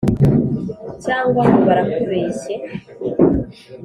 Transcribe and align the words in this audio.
cyangwa 1.03 1.41
ngo 1.47 1.59
barakubeshye 1.67 2.53